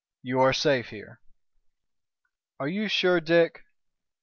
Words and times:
You 0.23 0.39
are 0.39 0.51
safe 0.51 0.89
here." 0.89 1.19
"Are 2.59 2.67
you 2.67 2.87
sure, 2.87 3.21
Dick?" 3.21 3.65